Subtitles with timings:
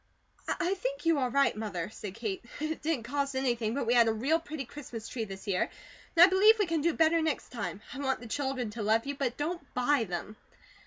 [0.47, 2.43] "I think you are right, Mother," said Kate.
[2.59, 5.69] "It didn't cost anything, but we had a real pretty Christmas tree this year,
[6.15, 7.81] and I believe we can do better next time.
[7.93, 10.37] I want the children to love you, but don't BUY them."